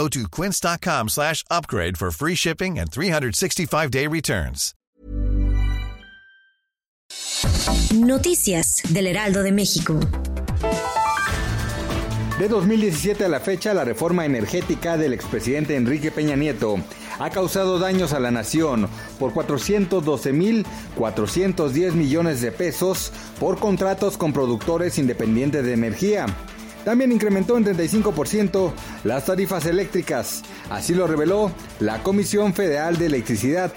Go 0.00 0.08
to 0.08 0.24
quince.com 0.30 1.10
slash 1.10 1.44
upgrade 1.50 1.98
for 1.98 2.10
free 2.10 2.34
shipping 2.34 2.78
and 2.78 2.90
365-day 2.90 4.06
returns. 4.06 4.74
Noticias 7.94 8.80
del 8.88 9.08
Heraldo 9.08 9.42
de 9.42 9.52
México. 9.52 10.00
De 12.38 12.48
2017 12.48 13.26
a 13.26 13.28
la 13.28 13.40
fecha, 13.40 13.74
la 13.74 13.84
reforma 13.84 14.24
energética 14.24 14.96
del 14.96 15.12
expresidente 15.12 15.76
Enrique 15.76 16.10
Peña 16.10 16.34
Nieto 16.34 16.76
ha 17.18 17.28
causado 17.28 17.78
daños 17.78 18.14
a 18.14 18.20
la 18.20 18.30
nación 18.30 18.88
por 19.18 19.34
412.410 19.34 21.92
millones 21.92 22.40
de 22.40 22.52
pesos 22.52 23.12
por 23.38 23.58
contratos 23.58 24.16
con 24.16 24.32
productores 24.32 24.96
independientes 24.96 25.62
de 25.62 25.74
energía. 25.74 26.24
También 26.84 27.12
incrementó 27.12 27.56
en 27.56 27.64
35% 27.64 28.72
las 29.04 29.26
tarifas 29.26 29.66
eléctricas, 29.66 30.42
así 30.70 30.94
lo 30.94 31.06
reveló 31.06 31.52
la 31.78 32.02
Comisión 32.02 32.54
Federal 32.54 32.96
de 32.96 33.06
Electricidad. 33.06 33.72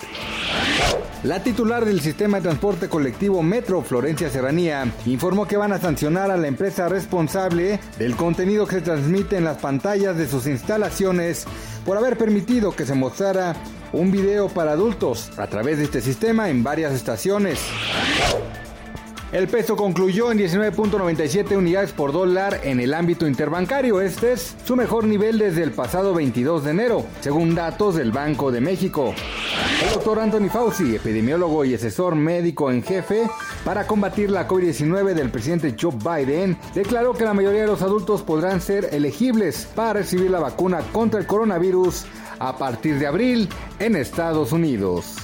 La 1.23 1.41
titular 1.41 1.85
del 1.85 2.02
sistema 2.02 2.38
de 2.38 2.43
transporte 2.43 2.89
colectivo 2.89 3.41
Metro, 3.43 3.81
Florencia 3.81 4.29
Serranía, 4.29 4.91
informó 5.05 5.48
que 5.48 5.55
van 5.55 5.71
a 5.71 5.79
sancionar 5.79 6.31
a 6.31 6.37
la 6.37 6.48
empresa 6.48 6.90
responsable 6.90 7.79
del 7.98 8.15
contenido 8.15 8.68
que 8.68 8.76
se 8.76 8.81
transmite 8.81 9.37
en 9.37 9.46
las 9.46 9.57
pantallas 9.57 10.18
de 10.18 10.27
sus 10.27 10.48
instalaciones 10.48 11.46
por 11.85 11.98
haber 11.98 12.18
permitido 12.18 12.76
que 12.76 12.85
se 12.85 12.93
mostrara 12.93 13.55
un 13.93 14.12
video 14.12 14.49
para 14.49 14.71
adultos 14.71 15.31
a 15.37 15.48
través 15.48 15.77
de 15.77 15.85
este 15.85 16.01
sistema 16.01 16.49
en 16.49 16.63
varias 16.63 16.93
estaciones. 16.93 17.59
El 19.34 19.48
peso 19.48 19.76
concluyó 19.76 20.31
en 20.31 20.37
19.97 20.37 21.57
unidades 21.57 21.91
por 21.91 22.13
dólar 22.13 22.62
en 22.63 22.79
el 22.79 22.93
ámbito 22.93 23.27
interbancario. 23.27 23.99
Este 23.99 24.34
es 24.34 24.55
su 24.63 24.75
mejor 24.75 25.05
nivel 25.05 25.40
desde 25.40 25.63
el 25.63 25.71
pasado 25.71 26.13
22 26.13 26.63
de 26.63 26.70
enero, 26.70 27.03
según 27.20 27.55
datos 27.55 27.95
del 27.95 28.12
Banco 28.12 28.51
de 28.51 28.62
México. 28.62 29.15
El 29.84 29.91
doctor 29.91 30.20
Anthony 30.20 30.49
Fauci, 30.51 30.95
epidemiólogo 30.95 31.65
y 31.65 31.73
asesor 31.73 32.13
médico 32.13 32.70
en 32.70 32.84
jefe 32.84 33.27
para 33.65 33.87
combatir 33.87 34.29
la 34.29 34.48
COVID-19 34.48 35.15
del 35.15 35.31
presidente 35.31 35.75
Joe 35.81 35.95
Biden, 35.95 36.55
declaró 36.75 37.13
que 37.13 37.25
la 37.25 37.34
mayoría 37.34 37.62
de 37.62 37.68
los 37.68 37.81
adultos 37.81 38.21
podrán 38.21 38.62
ser 38.62 38.90
elegibles 38.91 39.68
para 39.73 39.93
recibir 39.93 40.29
la 40.29 40.41
vacuna 40.41 40.81
contra 40.91 41.20
el 41.20 41.25
coronavirus 41.25 42.05
a 42.37 42.55
partir 42.59 42.99
de 42.99 43.07
abril 43.07 43.49
en 43.79 43.95
Estados 43.95 44.51
Unidos. 44.51 45.15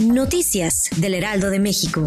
Noticias 0.00 0.88
del 0.96 1.12
Heraldo 1.12 1.50
de 1.50 1.58
México. 1.58 2.06